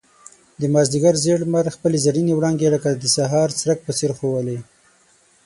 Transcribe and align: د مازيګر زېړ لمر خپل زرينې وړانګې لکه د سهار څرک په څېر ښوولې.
د 0.59 0.61
مازيګر 0.73 1.15
زېړ 1.23 1.37
لمر 1.45 1.65
خپل 1.75 1.91
زرينې 2.05 2.33
وړانګې 2.35 2.67
لکه 2.75 2.89
د 2.93 3.03
سهار 3.15 3.49
څرک 3.59 3.79
په 3.83 3.91
څېر 3.97 4.11
ښوولې. 4.17 4.57